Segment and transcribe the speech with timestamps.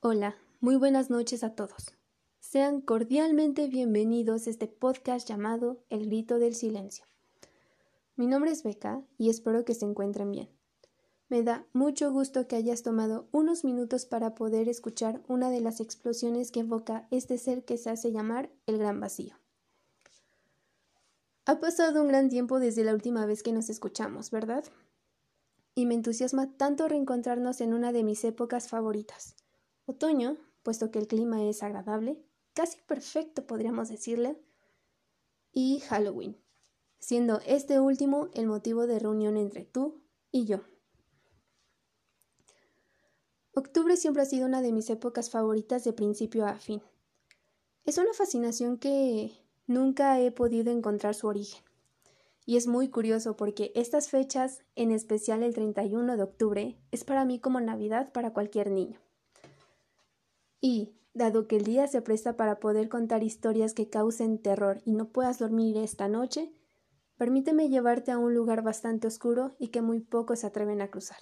[0.00, 1.94] Hola, muy buenas noches a todos.
[2.38, 7.06] Sean cordialmente bienvenidos a este podcast llamado El Grito del Silencio.
[8.14, 10.50] Mi nombre es Beca y espero que se encuentren bien.
[11.30, 15.80] Me da mucho gusto que hayas tomado unos minutos para poder escuchar una de las
[15.80, 19.34] explosiones que evoca este ser que se hace llamar el Gran Vacío.
[21.46, 24.64] Ha pasado un gran tiempo desde la última vez que nos escuchamos, ¿verdad?
[25.74, 29.36] Y me entusiasma tanto reencontrarnos en una de mis épocas favoritas
[29.86, 32.20] Otoño, puesto que el clima es agradable,
[32.54, 34.36] casi perfecto podríamos decirle,
[35.52, 36.36] y Halloween,
[36.98, 40.02] siendo este último el motivo de reunión entre tú
[40.32, 40.60] y yo.
[43.54, 46.82] Octubre siempre ha sido una de mis épocas favoritas de principio a fin.
[47.84, 49.32] Es una fascinación que
[49.66, 51.64] nunca he podido encontrar su origen.
[52.44, 57.24] Y es muy curioso porque estas fechas, en especial el 31 de octubre, es para
[57.24, 59.00] mí como Navidad para cualquier niño.
[60.60, 64.92] Y, dado que el día se presta para poder contar historias que causen terror y
[64.92, 66.52] no puedas dormir esta noche,
[67.16, 71.18] permíteme llevarte a un lugar bastante oscuro y que muy pocos se atreven a cruzar.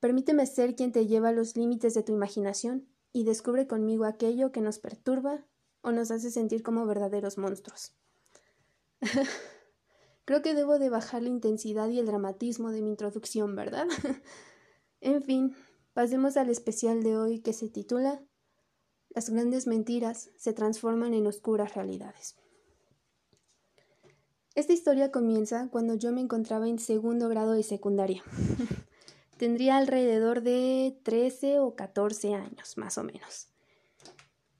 [0.00, 4.50] Permíteme ser quien te lleva a los límites de tu imaginación y descubre conmigo aquello
[4.50, 5.44] que nos perturba
[5.82, 7.92] o nos hace sentir como verdaderos monstruos.
[10.24, 13.86] Creo que debo de bajar la intensidad y el dramatismo de mi introducción, ¿verdad?
[15.00, 15.54] en fin,
[15.92, 18.22] Pasemos al especial de hoy que se titula
[19.08, 22.36] Las grandes mentiras se transforman en oscuras realidades.
[24.54, 28.22] Esta historia comienza cuando yo me encontraba en segundo grado de secundaria.
[29.36, 33.48] Tendría alrededor de 13 o 14 años, más o menos.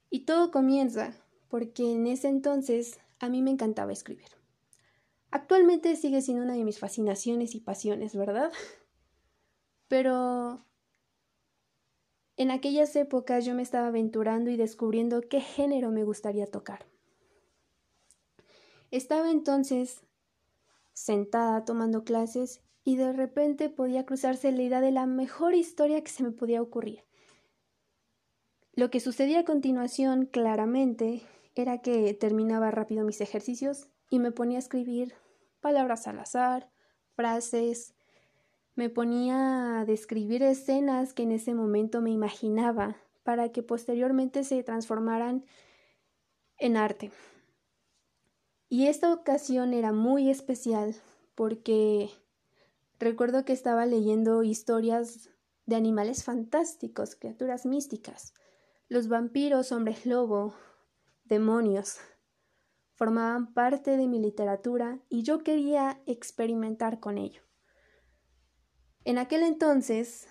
[0.09, 1.13] Y todo comienza
[1.49, 4.27] porque en ese entonces a mí me encantaba escribir.
[5.29, 8.51] Actualmente sigue siendo una de mis fascinaciones y pasiones, ¿verdad?
[9.87, 10.65] Pero
[12.41, 16.87] en aquellas épocas yo me estaba aventurando y descubriendo qué género me gustaría tocar.
[18.89, 20.01] Estaba entonces
[20.91, 26.09] sentada tomando clases y de repente podía cruzarse la idea de la mejor historia que
[26.09, 27.03] se me podía ocurrir.
[28.73, 31.21] Lo que sucedía a continuación claramente
[31.53, 35.13] era que terminaba rápido mis ejercicios y me ponía a escribir
[35.59, 36.71] palabras al azar,
[37.13, 37.93] frases,
[38.75, 44.63] me ponía a describir escenas que en ese momento me imaginaba para que posteriormente se
[44.63, 45.45] transformaran
[46.57, 47.11] en arte.
[48.69, 50.95] Y esta ocasión era muy especial
[51.35, 52.09] porque
[52.99, 55.29] recuerdo que estaba leyendo historias
[55.65, 58.33] de animales fantásticos, criaturas místicas.
[58.87, 60.53] Los vampiros, hombres lobo,
[61.25, 61.97] demonios,
[62.95, 67.41] formaban parte de mi literatura y yo quería experimentar con ello.
[69.03, 70.27] En aquel entonces,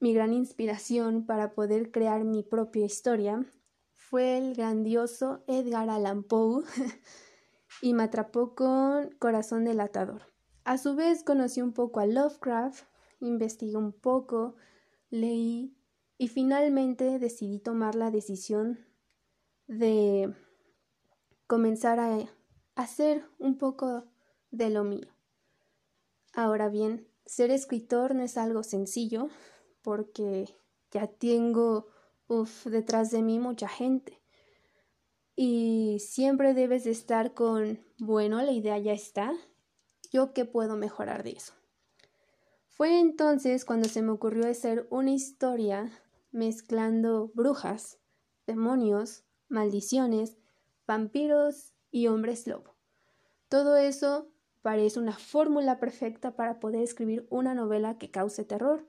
[0.00, 3.46] mi gran inspiración para poder crear mi propia historia
[3.94, 6.64] fue el grandioso Edgar Allan Poe
[7.82, 10.22] y me atrapó con Corazón delatador.
[10.64, 12.84] A su vez conocí un poco a Lovecraft,
[13.20, 14.56] investigué un poco,
[15.10, 15.76] leí
[16.18, 18.80] y finalmente decidí tomar la decisión
[19.68, 20.34] de
[21.46, 22.18] comenzar a
[22.74, 24.06] hacer un poco
[24.50, 25.06] de lo mío.
[26.32, 29.28] Ahora bien, ser escritor no es algo sencillo
[29.82, 30.58] porque
[30.90, 31.86] ya tengo
[32.64, 34.20] detrás de mí mucha gente.
[35.36, 39.32] Y siempre debes de estar con, bueno, la idea ya está,
[40.10, 41.52] ¿yo qué puedo mejorar de eso?
[42.66, 45.88] Fue entonces cuando se me ocurrió hacer una historia
[46.32, 48.00] mezclando brujas,
[48.48, 50.36] demonios, maldiciones,
[50.84, 52.74] vampiros y hombres lobo.
[53.48, 54.32] Todo eso
[54.62, 58.86] parece una fórmula perfecta para poder escribir una novela que cause terror,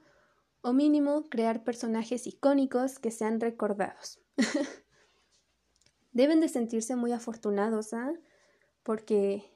[0.61, 4.19] o mínimo crear personajes icónicos que sean recordados.
[6.11, 8.13] Deben de sentirse muy afortunados, ¿ah?
[8.83, 9.51] Porque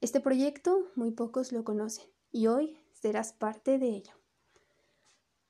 [0.00, 4.12] este proyecto muy pocos lo conocen y hoy serás parte de ello.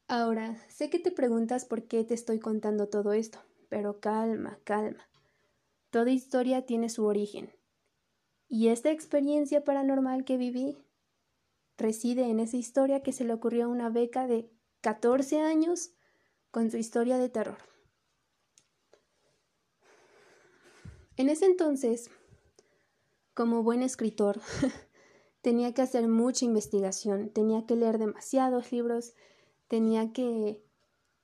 [0.07, 3.39] Ahora, sé que te preguntas por qué te estoy contando todo esto,
[3.69, 5.09] pero calma, calma.
[5.91, 7.51] Toda historia tiene su origen,
[8.49, 10.77] y esta experiencia paranormal que viví
[11.77, 14.51] reside en esa historia que se le ocurrió a una beca de
[14.81, 15.93] 14 años
[16.51, 17.59] con su historia de terror.
[21.17, 22.11] En ese entonces,
[23.35, 24.41] como buen escritor,
[25.43, 29.15] tenía que hacer mucha investigación, tenía que leer demasiados libros,
[29.69, 30.65] tenía que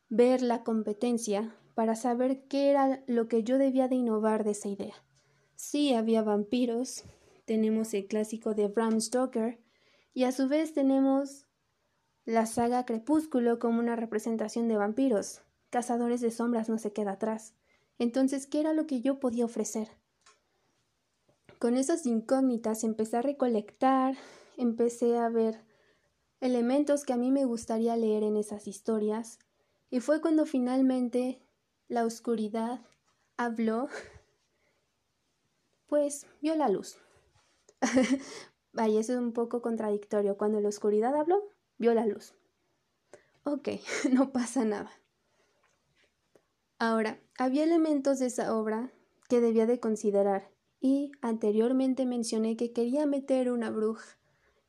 [0.09, 4.69] ver la competencia para saber qué era lo que yo debía de innovar de esa
[4.69, 4.95] idea.
[5.63, 7.05] Sí, había vampiros,
[7.45, 9.61] tenemos el clásico de Bram Stoker.
[10.15, 11.45] Y a su vez tenemos
[12.25, 17.53] la saga Crepúsculo como una representación de vampiros, Cazadores de Sombras no se queda atrás.
[17.99, 19.89] Entonces, ¿qué era lo que yo podía ofrecer?
[21.59, 24.17] Con esas incógnitas empecé a recolectar,
[24.57, 25.63] empecé a ver
[26.41, 29.39] elementos que a mí me gustaría leer en esas historias,
[29.91, 31.43] y fue cuando finalmente
[31.87, 32.81] la oscuridad
[33.37, 33.89] habló,
[35.91, 36.97] pues vio la luz.
[38.73, 40.39] Vaya, eso es un poco contradictorio.
[40.39, 42.33] Cuando la oscuridad habló, vio la luz.
[43.45, 43.69] Ok,
[44.13, 44.91] no pasa nada.
[46.79, 48.93] Ahora, había elementos de esa obra
[49.29, 50.51] que debía de considerar
[50.81, 54.17] y anteriormente mencioné que quería meter una bruja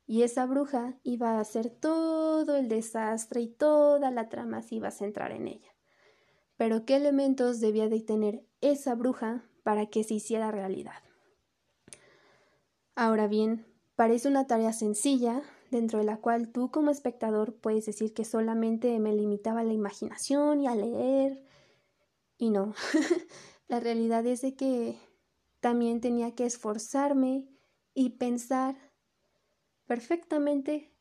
[0.06, 4.88] y esa bruja iba a hacer todo el desastre y toda la trama se iba
[4.88, 5.70] a centrar en ella.
[6.56, 11.02] Pero ¿qué elementos debía de tener esa bruja para que se hiciera realidad?
[12.94, 13.66] Ahora bien,
[13.96, 18.98] parece una tarea sencilla, dentro de la cual tú como espectador puedes decir que solamente
[18.98, 21.42] me limitaba a la imaginación y a leer.
[22.36, 22.74] Y no,
[23.68, 24.98] la realidad es de que
[25.60, 27.48] también tenía que esforzarme
[27.94, 28.76] y pensar
[29.86, 30.92] perfectamente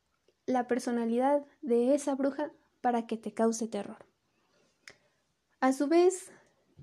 [0.46, 4.06] la personalidad de esa bruja para que te cause terror.
[5.60, 6.32] A su vez,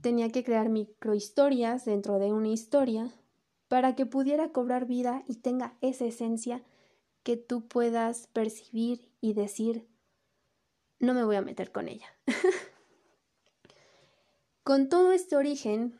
[0.02, 3.10] tenía que crear microhistorias dentro de una historia
[3.68, 6.62] para que pudiera cobrar vida y tenga esa esencia
[7.22, 9.86] que tú puedas percibir y decir,
[10.98, 12.06] no me voy a meter con ella.
[14.64, 15.98] con todo este origen,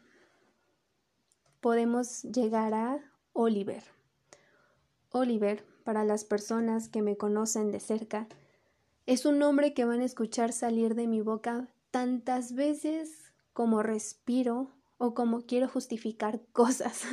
[1.61, 3.85] podemos llegar a Oliver.
[5.11, 8.27] Oliver, para las personas que me conocen de cerca,
[9.07, 14.71] es un nombre que van a escuchar salir de mi boca tantas veces como respiro
[14.99, 17.05] o como quiero justificar cosas.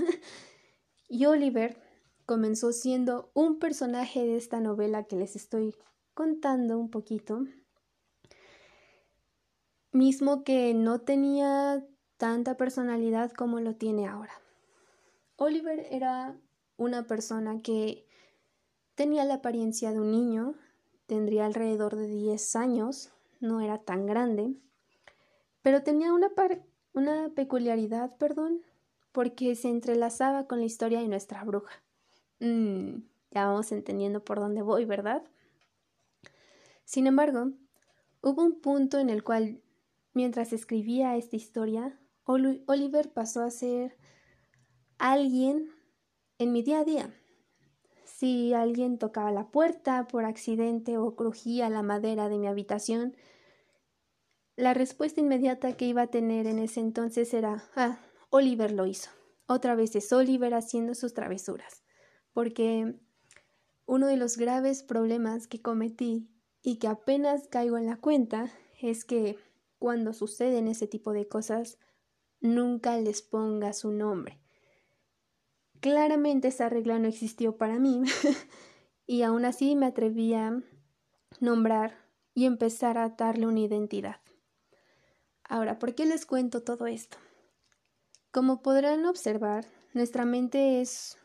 [1.08, 1.78] y Oliver
[2.26, 5.76] comenzó siendo un personaje de esta novela que les estoy
[6.14, 7.46] contando un poquito,
[9.92, 11.86] mismo que no tenía
[12.18, 14.34] tanta personalidad como lo tiene ahora.
[15.38, 16.38] Oliver era
[16.78, 18.08] una persona que
[18.96, 20.56] tenía la apariencia de un niño,
[21.06, 24.56] tendría alrededor de 10 años, no era tan grande,
[25.62, 26.30] pero tenía una,
[26.96, 28.62] una peculiaridad, perdón,
[29.12, 31.84] porque se entrelazaba con la historia de nuestra bruja.
[32.40, 33.02] Mm,
[33.32, 35.24] ya vamos entendiendo por dónde voy, ¿verdad?
[36.86, 37.52] Sin embargo,
[38.22, 39.62] hubo un punto en el cual,
[40.14, 43.98] mientras escribía esta historia, Oliver pasó a ser
[44.98, 45.70] alguien
[46.38, 47.14] en mi día a día.
[48.04, 53.16] Si alguien tocaba la puerta por accidente o crujía la madera de mi habitación,
[54.58, 58.00] la respuesta inmediata que iba a tener en ese entonces era, ah,
[58.30, 59.10] Oliver lo hizo.
[59.48, 61.84] Otra vez es Oliver haciendo sus travesuras.
[62.34, 62.96] Porque
[63.86, 66.30] uno de los graves problemas que cometí
[66.62, 69.38] y que apenas caigo en la cuenta es que
[69.78, 71.78] cuando suceden ese tipo de cosas,
[72.40, 74.40] nunca les ponga su nombre.
[75.82, 78.02] Claramente esa regla no existió para mí
[79.06, 80.64] y aún así me atreví a
[81.40, 84.25] nombrar y empezar a darle una identidad.
[85.48, 87.18] Ahora, ¿por qué les cuento todo esto?
[88.32, 91.18] Como podrán observar, nuestra mente es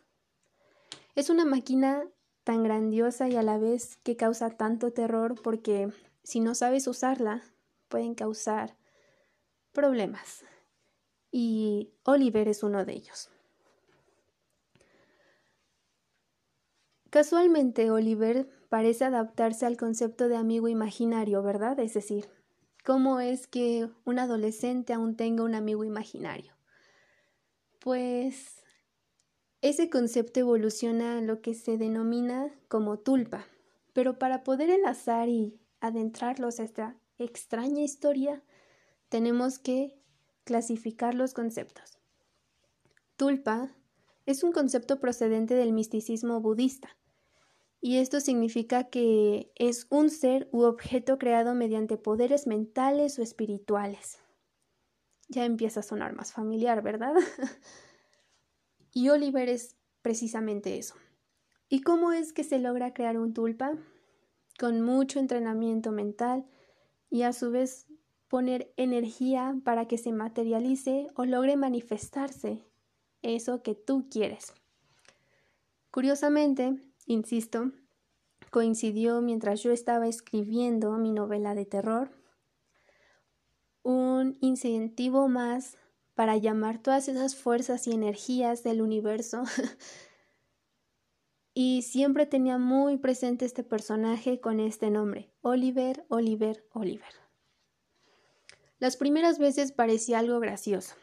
[1.14, 2.04] es una máquina
[2.44, 7.42] tan grandiosa y a la vez que causa tanto terror porque si no sabes usarla
[7.88, 8.76] pueden causar
[9.72, 10.44] problemas
[11.30, 13.30] y Oliver es uno de ellos.
[17.10, 21.78] Casualmente, Oliver parece adaptarse al concepto de amigo imaginario, ¿verdad?
[21.80, 22.28] Es decir,
[22.84, 26.54] ¿cómo es que un adolescente aún tenga un amigo imaginario?
[27.78, 28.62] Pues
[29.62, 33.46] ese concepto evoluciona a lo que se denomina como tulpa,
[33.92, 38.42] pero para poder enlazar y adentrarlos a esta extraña historia,
[39.08, 39.98] tenemos que
[40.44, 41.98] clasificar los conceptos.
[43.16, 43.74] Tulpa
[44.24, 46.96] es un concepto procedente del misticismo budista,
[47.80, 54.18] y esto significa que es un ser u objeto creado mediante poderes mentales o espirituales.
[55.28, 57.14] Ya empieza a sonar más familiar, ¿verdad?
[58.92, 60.94] y Oliver es precisamente eso.
[61.68, 63.78] ¿Y cómo es que se logra crear un tulpa?
[64.58, 66.44] Con mucho entrenamiento mental
[67.08, 67.86] y a su vez
[68.28, 72.62] poner energía para que se materialice o logre manifestarse
[73.22, 74.52] eso que tú quieres.
[75.90, 76.76] Curiosamente,
[77.06, 77.72] insisto,
[78.50, 82.10] coincidió mientras yo estaba escribiendo mi novela de terror,
[83.82, 85.76] un incentivo más
[86.14, 89.42] para llamar todas esas fuerzas y energías del universo.
[91.54, 97.14] y siempre tenía muy presente este personaje con este nombre, Oliver, Oliver, Oliver.
[98.78, 100.94] Las primeras veces parecía algo gracioso.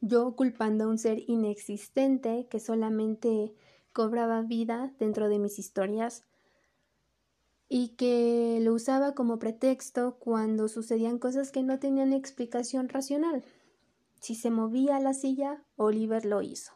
[0.00, 3.54] Yo culpando a un ser inexistente que solamente
[3.92, 6.24] cobraba vida dentro de mis historias
[7.68, 13.44] y que lo usaba como pretexto cuando sucedían cosas que no tenían explicación racional.
[14.20, 16.72] Si se movía la silla, Oliver lo hizo.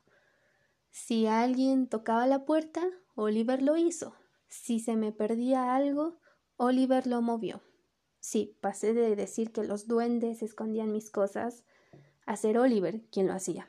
[0.90, 2.82] Si alguien tocaba la puerta,
[3.14, 4.14] Oliver lo hizo.
[4.48, 6.18] Si se me perdía algo,
[6.56, 7.60] Oliver lo movió.
[8.20, 11.64] Sí, pasé de decir que los duendes escondían mis cosas
[12.24, 13.68] a ser Oliver quien lo hacía.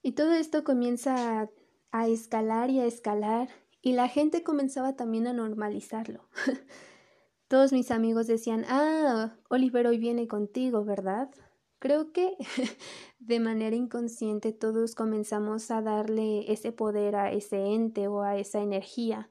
[0.00, 1.50] Y todo esto comienza
[1.90, 3.48] a, escalar y a escalar
[3.82, 6.28] y la gente comenzaba también a normalizarlo.
[7.48, 11.30] Todos mis amigos decían, ah, Oliver hoy viene contigo, ¿verdad?
[11.78, 12.36] Creo que
[13.18, 18.60] de manera inconsciente todos comenzamos a darle ese poder a ese ente o a esa
[18.60, 19.30] energía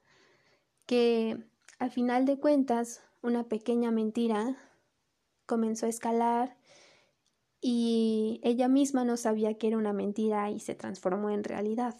[0.85, 1.43] que
[1.79, 4.57] al final de cuentas una pequeña mentira
[5.45, 6.57] comenzó a escalar
[7.61, 11.95] y ella misma no sabía que era una mentira y se transformó en realidad.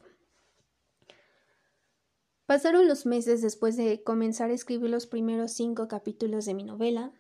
[2.46, 7.12] Pasaron los meses después de comenzar a escribir los primeros cinco capítulos de mi novela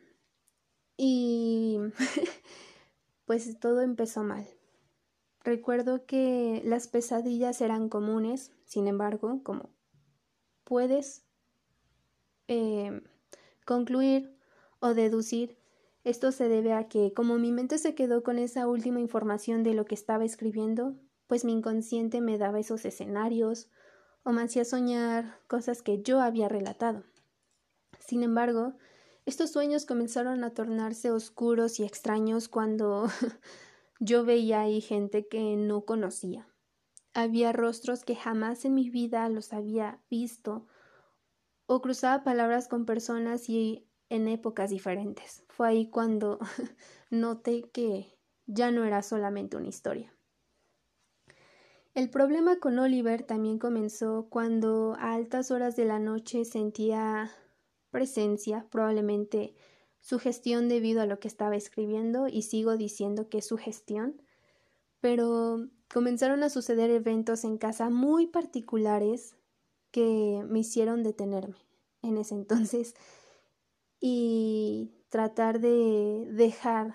[0.98, 1.80] y
[3.26, 4.48] pues todo empezó mal.
[5.44, 9.70] Recuerdo que las pesadillas eran comunes, sin embargo, como
[10.64, 11.24] puedes
[12.48, 13.02] eh,
[13.66, 14.38] concluir
[14.80, 15.58] o deducir,
[16.04, 19.74] esto se debe a que como mi mente se quedó con esa última información de
[19.74, 23.72] lo que estaba escribiendo, pues mi inconsciente me daba esos escenarios
[24.26, 27.04] o me hacía soñar cosas que yo había relatado.
[28.00, 28.74] Sin embargo,
[29.26, 33.08] estos sueños comenzaron a tornarse oscuros y extraños cuando
[34.00, 36.48] yo veía ahí gente que no conocía.
[37.14, 40.68] Había rostros que jamás en mi vida los había visto
[41.68, 45.44] o cruzaba palabras con personas y en épocas diferentes.
[45.50, 46.40] Fue ahí cuando
[47.12, 48.18] noté que
[48.48, 50.15] ya no era solamente una historia.
[51.96, 57.32] El problema con Oliver también comenzó cuando a altas horas de la noche sentía
[57.90, 59.56] presencia, probablemente
[60.02, 64.22] su gestión debido a lo que estaba escribiendo y sigo diciendo que es su gestión,
[65.00, 69.38] pero comenzaron a suceder eventos en casa muy particulares
[69.92, 71.56] que me hicieron detenerme
[72.02, 72.94] en ese entonces
[74.02, 76.94] y tratar de dejar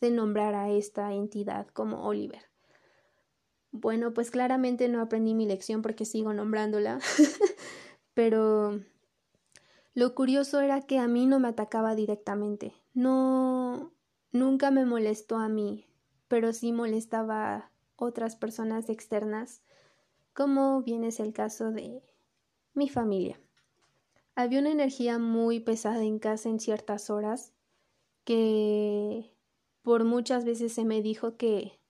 [0.00, 2.53] de nombrar a esta entidad como Oliver.
[3.76, 7.00] Bueno, pues claramente no aprendí mi lección porque sigo nombrándola,
[8.14, 8.78] pero
[9.94, 12.72] lo curioso era que a mí no me atacaba directamente.
[12.92, 13.92] No,
[14.30, 15.88] nunca me molestó a mí,
[16.28, 19.60] pero sí molestaba a otras personas externas,
[20.34, 22.00] como bien es el caso de
[22.74, 23.40] mi familia.
[24.36, 27.52] Había una energía muy pesada en casa en ciertas horas
[28.22, 29.34] que
[29.82, 31.80] por muchas veces se me dijo que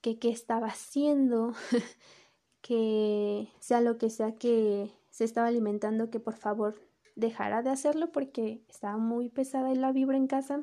[0.00, 1.54] que qué estaba haciendo,
[2.62, 6.80] que sea lo que sea que se estaba alimentando, que por favor
[7.16, 10.62] dejara de hacerlo porque estaba muy pesada la vibra en casa.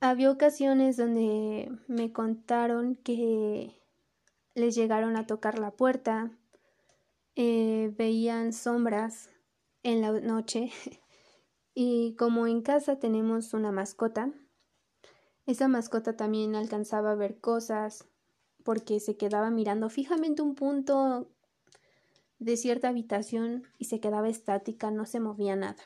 [0.00, 3.74] Había ocasiones donde me contaron que
[4.54, 6.30] les llegaron a tocar la puerta,
[7.34, 9.30] eh, veían sombras
[9.82, 10.70] en la noche
[11.74, 14.32] y como en casa tenemos una mascota,
[15.48, 18.04] esa mascota también alcanzaba a ver cosas
[18.64, 21.30] porque se quedaba mirando fijamente un punto
[22.38, 25.82] de cierta habitación y se quedaba estática, no se movía nada.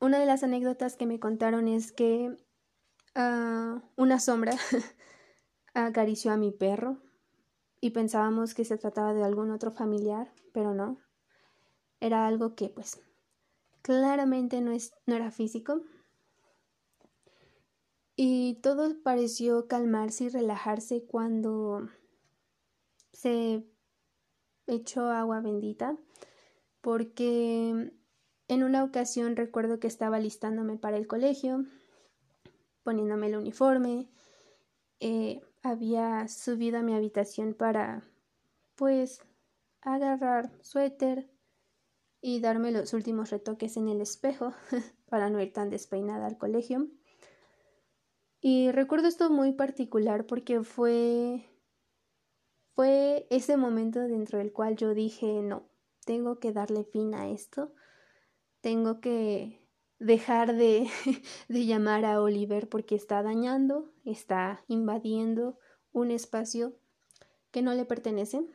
[0.00, 2.34] Una de las anécdotas que me contaron es que
[3.14, 4.56] ah, una sombra
[5.74, 6.96] acarició a mi perro
[7.82, 10.96] y pensábamos que se trataba de algún otro familiar, pero no.
[12.00, 12.98] Era algo que pues
[13.82, 15.82] claramente no, es, no era físico,
[18.20, 21.88] y todo pareció calmarse y relajarse cuando
[23.12, 23.64] se
[24.66, 25.96] echó agua bendita,
[26.80, 27.92] porque
[28.48, 31.64] en una ocasión recuerdo que estaba listándome para el colegio,
[32.82, 34.08] poniéndome el uniforme,
[34.98, 38.02] eh, había subido a mi habitación para,
[38.74, 39.20] pues,
[39.80, 41.30] agarrar suéter
[42.20, 44.54] y darme los últimos retoques en el espejo
[45.08, 46.88] para no ir tan despeinada al colegio.
[48.40, 51.44] Y recuerdo esto muy particular porque fue
[52.78, 55.68] fue ese momento dentro del cual yo dije, no,
[56.04, 57.74] tengo que darle fin a esto,
[58.60, 59.66] tengo que
[59.98, 60.88] dejar de,
[61.48, 65.58] de llamar a Oliver porque está dañando, está invadiendo
[65.90, 66.78] un espacio
[67.50, 68.46] que no le pertenece.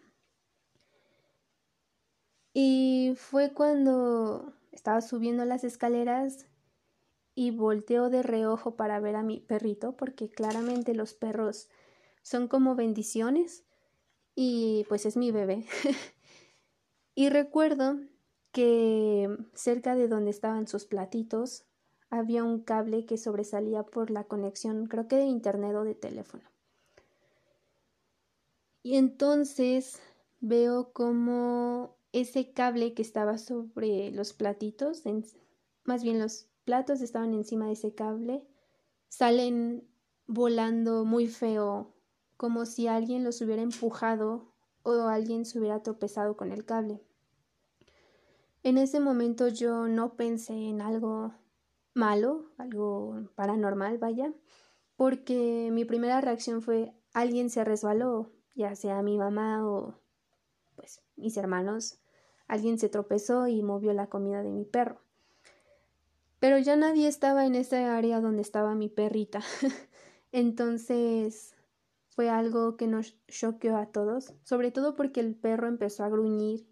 [2.54, 6.48] Y fue cuando estaba subiendo las escaleras
[7.36, 11.70] y volteo de reojo para ver a mi perrito porque claramente los perros
[12.22, 13.64] son como bendiciones
[14.36, 15.66] y pues es mi bebé.
[17.16, 18.00] y recuerdo
[18.52, 21.66] que cerca de donde estaban sus platitos
[22.10, 26.44] había un cable que sobresalía por la conexión, creo que de internet o de teléfono.
[28.84, 30.00] Y entonces
[30.40, 35.04] veo como ese cable que estaba sobre los platitos,
[35.86, 38.46] más bien los platos estaban encima de ese cable,
[39.08, 39.88] salen
[40.28, 41.94] volando muy feo,
[42.38, 44.52] como si alguien los hubiera empujado
[44.84, 47.02] o alguien se hubiera tropezado con el cable.
[48.64, 51.34] En ese momento yo no pensé en algo
[51.94, 54.34] malo, algo paranormal, vaya,
[54.96, 60.00] porque mi primera reacción fue alguien se resbaló, ya sea mi mamá o
[60.76, 62.00] pues mis hermanos,
[62.48, 65.03] alguien se tropezó y movió la comida de mi perro.
[66.44, 69.40] Pero ya nadie estaba en ese área donde estaba mi perrita.
[70.34, 71.56] Entonces
[72.10, 76.68] fue algo que nos choqueó a todos, sobre todo porque el perro empezó a gruñir,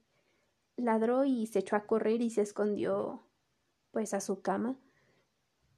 [0.75, 3.23] ladró y se echó a correr y se escondió
[3.91, 4.77] pues a su cama.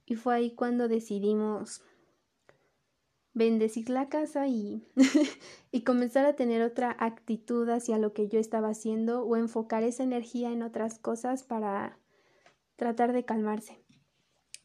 [0.06, 1.84] Y fue ahí cuando decidimos
[3.32, 4.88] bendecir la casa y,
[5.70, 10.02] y comenzar a tener otra actitud hacia lo que yo estaba haciendo o enfocar esa
[10.02, 12.00] energía en otras cosas para
[12.74, 13.83] tratar de calmarse.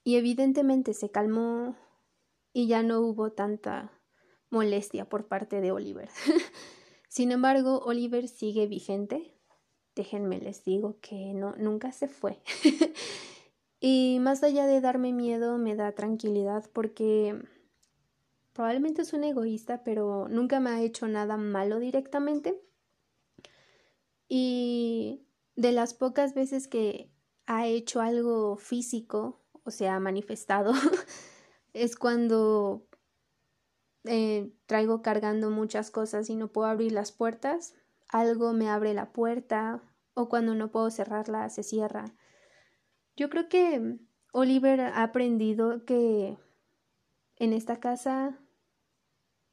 [0.09, 1.75] Y evidentemente se calmó
[2.51, 3.91] y ya no hubo tanta
[4.49, 6.09] molestia por parte de Oliver.
[7.09, 9.37] Sin embargo, Oliver sigue vigente.
[9.93, 12.41] Déjenme les digo que no nunca se fue.
[13.79, 17.39] y más allá de darme miedo, me da tranquilidad porque
[18.53, 22.59] Probablemente es un egoísta, pero nunca me ha hecho nada malo directamente.
[24.27, 27.11] Y de las pocas veces que
[27.45, 29.38] ha hecho algo físico,
[29.69, 30.73] o sea, ha manifestado,
[31.73, 32.87] es cuando
[34.03, 37.75] eh, traigo cargando muchas cosas y no puedo abrir las puertas,
[38.07, 39.83] algo me abre la puerta
[40.15, 42.05] o cuando no puedo cerrarla se cierra.
[43.15, 43.99] Yo creo que
[44.31, 46.39] Oliver ha aprendido que
[47.35, 48.39] en esta casa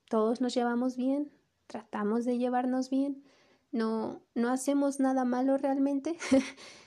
[0.09, 1.31] todos nos llevamos bien,
[1.67, 3.23] tratamos de llevarnos bien,
[3.71, 6.17] no, no hacemos nada malo realmente.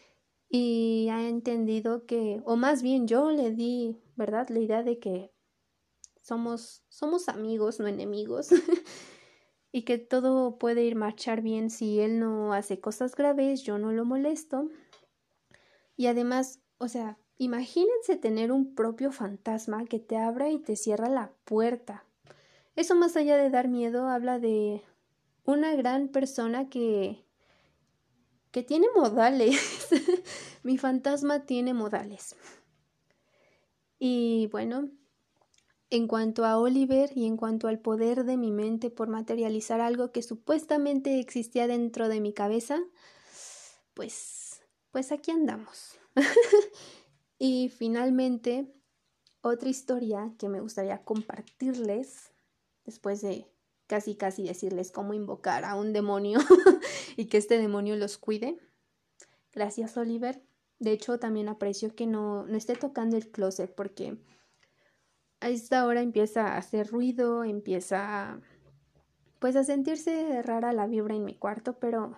[0.50, 4.50] y ha entendido que, o más bien yo le di, ¿verdad?
[4.50, 5.32] La idea de que
[6.22, 8.50] somos, somos amigos, no enemigos.
[9.72, 13.92] y que todo puede ir marchar bien si él no hace cosas graves, yo no
[13.92, 14.70] lo molesto.
[15.96, 21.10] Y además, o sea, imagínense tener un propio fantasma que te abra y te cierra
[21.10, 22.06] la puerta.
[22.76, 24.82] Eso más allá de dar miedo habla de
[25.44, 27.24] una gran persona que
[28.52, 29.88] que tiene modales.
[30.64, 32.36] Mi fantasma tiene modales.
[33.98, 34.90] Y bueno,
[35.90, 40.12] en cuanto a Oliver y en cuanto al poder de mi mente por materializar algo
[40.12, 42.80] que supuestamente existía dentro de mi cabeza,
[43.94, 44.50] pues
[44.92, 45.98] pues aquí andamos.
[47.40, 48.74] y finalmente,
[49.42, 52.32] otra historia que me gustaría compartirles
[52.86, 53.46] después de
[53.90, 56.38] casi casi decirles cómo invocar a un demonio
[57.18, 58.60] y que este demonio los cuide.
[59.52, 60.44] Gracias, Oliver.
[60.78, 64.16] De hecho, también aprecio que no, no esté tocando el closet porque
[65.40, 68.40] a esta hora empieza a hacer ruido, empieza
[69.40, 72.16] pues a sentirse rara la vibra en mi cuarto, pero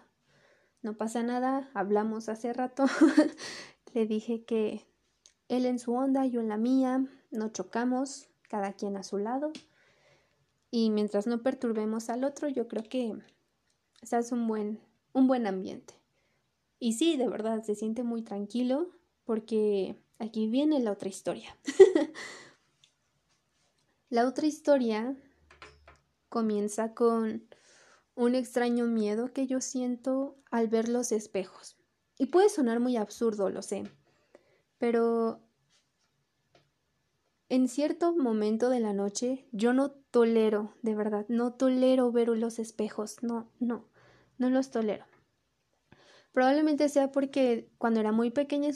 [0.82, 2.84] no pasa nada, hablamos hace rato.
[3.94, 4.86] Le dije que
[5.48, 9.54] él en su onda, yo en la mía, no chocamos, cada quien a su lado.
[10.72, 13.14] Y mientras no perturbemos al otro, yo creo que
[14.02, 14.80] se hace un buen,
[15.14, 15.94] un buen ambiente.
[16.80, 18.90] Y sí, de verdad, se siente muy tranquilo
[19.26, 21.56] porque aquí viene la otra historia.
[24.10, 25.16] la otra historia
[26.30, 27.48] comienza con
[28.16, 31.78] un extraño miedo que yo siento al ver los espejos.
[32.18, 33.84] Y puede sonar muy absurdo, lo sé,
[34.78, 35.42] pero
[37.52, 42.60] en cierto momento de la noche yo no tolero, de verdad, no tolero ver los
[42.60, 43.90] espejos, no, no,
[44.38, 45.04] no los tolero.
[46.32, 48.70] Probablemente sea porque cuando era muy pequeña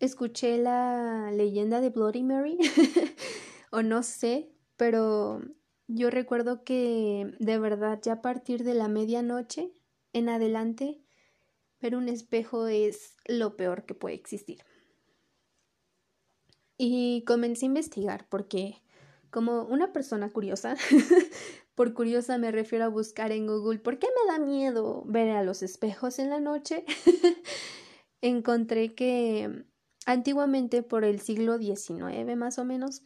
[0.00, 2.56] escuché la leyenda de Bloody Mary,
[3.70, 5.42] o no sé, pero
[5.86, 9.74] yo recuerdo que de verdad ya a partir de la medianoche
[10.14, 11.02] en adelante,
[11.82, 14.64] ver un espejo es lo peor que puede existir.
[16.84, 18.82] Y comencé a investigar porque
[19.30, 20.74] como una persona curiosa,
[21.76, 25.44] por curiosa me refiero a buscar en Google por qué me da miedo ver a
[25.44, 26.84] los espejos en la noche,
[28.20, 29.64] encontré que
[30.06, 33.02] antiguamente por el siglo XIX más o menos,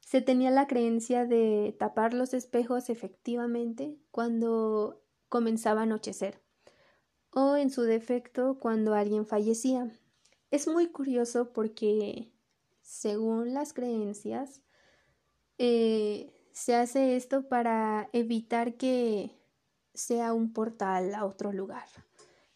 [0.00, 6.42] se tenía la creencia de tapar los espejos efectivamente cuando comenzaba a anochecer
[7.30, 9.90] o en su defecto cuando alguien fallecía.
[10.50, 12.30] Es muy curioso porque,
[12.92, 14.60] según las creencias,
[15.56, 19.34] eh, se hace esto para evitar que
[19.94, 21.86] sea un portal a otro lugar.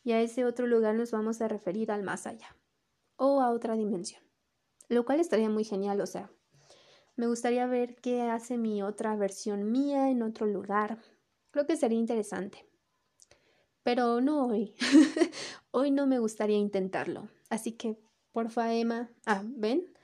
[0.05, 2.55] Y a ese otro lugar nos vamos a referir al más allá
[3.17, 4.23] o a otra dimensión.
[4.89, 6.31] Lo cual estaría muy genial, o sea,
[7.17, 10.99] me gustaría ver qué hace mi otra versión mía en otro lugar.
[11.51, 12.69] Creo que sería interesante.
[13.83, 14.75] Pero no hoy.
[15.71, 17.31] hoy no me gustaría intentarlo.
[17.49, 17.99] Así que,
[18.33, 19.11] porfa, Emma.
[19.25, 19.96] Ah, ¿ven?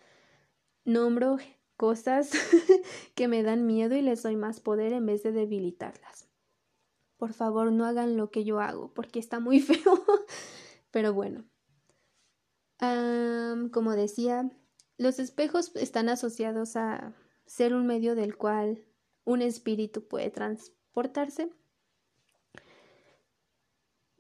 [0.85, 1.39] Nombro
[1.77, 2.31] cosas
[3.15, 6.29] que me dan miedo y les doy más poder en vez de debilitarlas.
[7.17, 10.05] Por favor, no hagan lo que yo hago, porque está muy feo.
[10.91, 11.45] Pero bueno.
[13.71, 14.51] como decía,
[14.99, 17.15] los espejos están asociados a
[17.47, 18.85] ser un medio del cual
[19.25, 21.51] un espíritu puede transportarse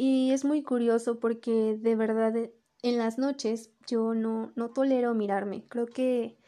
[0.05, 2.35] y es muy curioso porque de verdad
[2.83, 5.65] en las noches yo no, no tolero mirarme.
[5.69, 6.39] Creo que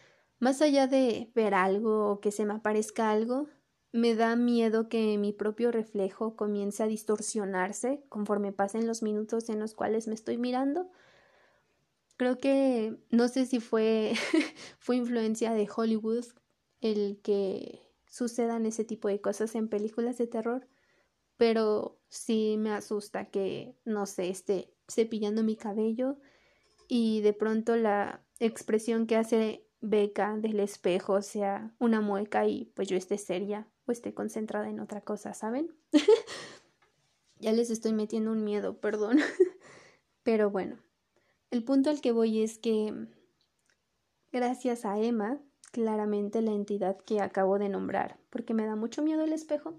[0.45, 3.49] más allá de ver algo o que se me aparezca algo,
[3.93, 9.59] me da miedo que mi propio reflejo comience a distorsionarse conforme pasen los minutos en
[9.59, 10.91] los cuales me estoy mirando.
[12.19, 14.13] Creo que no sé si fue,
[14.79, 16.27] fue influencia de Hollywood
[16.83, 20.69] el que sucedan ese tipo de cosas en películas de terror,
[21.39, 26.19] pero sí me asusta que, no sé, esté cepillando mi cabello
[26.87, 32.89] y de pronto la expresión que hace Beca del espejo sea una mueca y pues
[32.89, 35.71] yo esté seria o esté concentrada en otra cosa, ¿saben?
[37.39, 39.19] ya les estoy metiendo un miedo, perdón.
[40.23, 40.79] Pero bueno,
[41.51, 42.95] el punto al que voy es que
[44.33, 45.39] gracias a Emma,
[45.71, 49.75] claramente la entidad que acabo de nombrar, porque me da mucho miedo el espejo,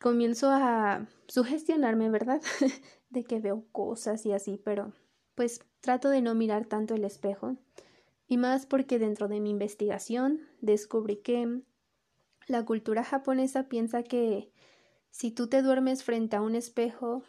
[0.00, 2.40] comienzo a sugestionarme, ¿verdad?
[3.10, 4.92] de que veo cosas y así, pero
[5.38, 7.54] pues trato de no mirar tanto el espejo.
[8.26, 11.62] Y más porque dentro de mi investigación descubrí que
[12.48, 14.50] la cultura japonesa piensa que
[15.12, 17.22] si tú te duermes frente a un espejo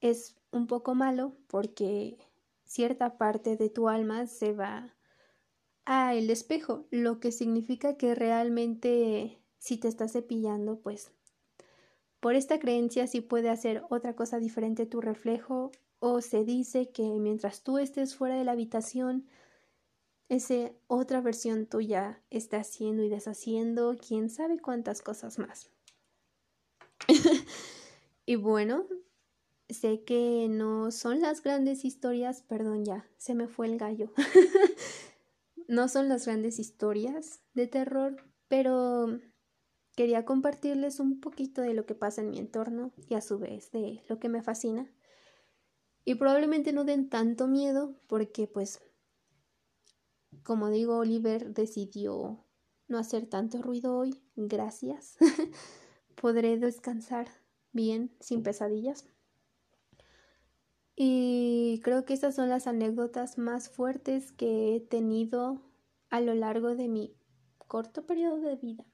[0.00, 2.16] es un poco malo porque
[2.64, 4.94] cierta parte de tu alma se va
[5.84, 11.12] a el espejo, lo que significa que realmente si te estás cepillando, pues
[12.18, 15.70] por esta creencia sí puede hacer otra cosa diferente tu reflejo
[16.04, 19.28] o se dice que mientras tú estés fuera de la habitación,
[20.28, 25.70] esa otra versión tuya está haciendo y deshaciendo quién sabe cuántas cosas más.
[28.26, 28.84] y bueno,
[29.68, 34.12] sé que no son las grandes historias, perdón ya, se me fue el gallo.
[35.68, 38.16] No son las grandes historias de terror,
[38.48, 39.20] pero
[39.96, 43.70] quería compartirles un poquito de lo que pasa en mi entorno y a su vez
[43.70, 44.92] de lo que me fascina.
[46.04, 48.80] Y probablemente no den tanto miedo porque pues,
[50.42, 52.44] como digo, Oliver decidió
[52.88, 54.22] no hacer tanto ruido hoy.
[54.34, 55.16] Gracias.
[56.20, 57.28] Podré descansar
[57.72, 59.06] bien sin pesadillas.
[60.94, 65.62] Y creo que estas son las anécdotas más fuertes que he tenido
[66.10, 67.16] a lo largo de mi
[67.66, 68.84] corto periodo de vida.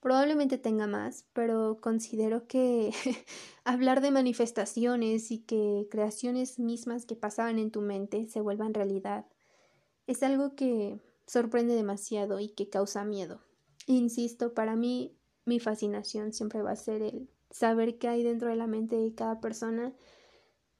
[0.00, 2.92] Probablemente tenga más, pero considero que
[3.64, 9.26] hablar de manifestaciones y que creaciones mismas que pasaban en tu mente se vuelvan realidad
[10.08, 13.40] es algo que sorprende demasiado y que causa miedo.
[13.86, 18.56] Insisto, para mí mi fascinación siempre va a ser el saber qué hay dentro de
[18.56, 19.94] la mente de cada persona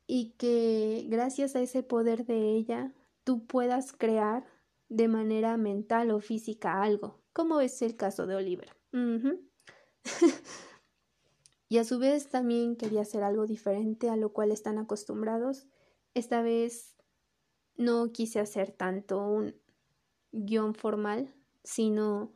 [0.06, 4.46] y que gracias a ese poder de ella tú puedas crear
[4.88, 8.77] de manera mental o física algo, como es el caso de Oliver.
[11.68, 15.66] y a su vez también quería hacer algo diferente a lo cual están acostumbrados.
[16.14, 16.96] Esta vez
[17.76, 19.54] no quise hacer tanto un
[20.32, 22.32] guion formal, sino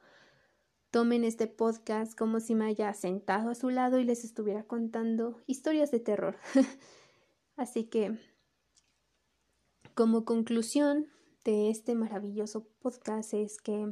[0.90, 5.40] tomen este podcast como si me haya sentado a su lado y les estuviera contando
[5.46, 6.36] historias de terror.
[7.56, 8.18] Así que,
[9.94, 11.08] como conclusión
[11.44, 13.90] de este maravilloso podcast es que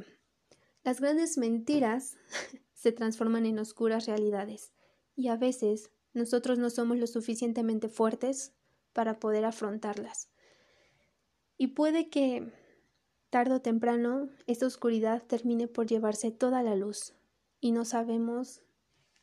[0.83, 2.17] las grandes mentiras
[2.73, 4.73] se transforman en oscuras realidades
[5.15, 8.53] y a veces nosotros no somos lo suficientemente fuertes
[8.93, 10.29] para poder afrontarlas.
[11.57, 12.51] Y puede que
[13.29, 17.13] tarde o temprano esta oscuridad termine por llevarse toda la luz
[17.59, 18.61] y no sabemos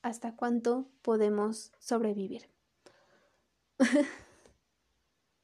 [0.03, 2.49] hasta cuánto podemos sobrevivir.